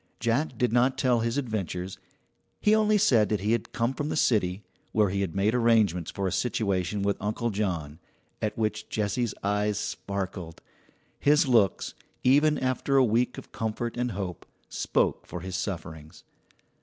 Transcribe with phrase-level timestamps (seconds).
[0.19, 1.99] Jack did not tell his adventures;
[2.59, 6.09] he only said that he had come from the city, where he had made arrangements
[6.09, 7.99] for a situation with Uncle John
[8.41, 10.59] at which Jessie's eyes sparkled.
[11.19, 11.93] His looks,
[12.23, 16.23] even after a week of comfort and hope, spoke for his sufferings.